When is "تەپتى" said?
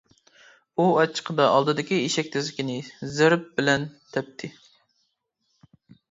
4.15-4.49